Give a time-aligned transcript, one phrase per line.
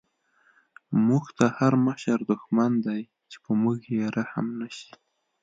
[1.07, 4.91] موږ ته هر مشر دشمن دی، چی په موږ یې رحم نه شی